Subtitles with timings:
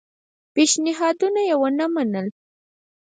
[0.53, 2.27] پېشنهادونه یې ونه منل.